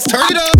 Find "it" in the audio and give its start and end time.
0.30-0.38